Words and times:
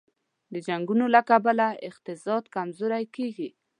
د 0.53 0.55
جنګونو 0.67 1.05
له 1.15 1.21
کبله 1.29 1.67
اقتصاد 1.89 2.43
کمزوری 2.55 3.05
کېږي. 3.15 3.49